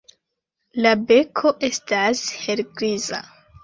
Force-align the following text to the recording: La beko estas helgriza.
La 0.85 0.95
beko 1.13 1.53
estas 1.71 2.27
helgriza. 2.43 3.27